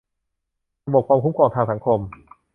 [0.87, 1.99] ระบบความคุ้มครองทางสังคม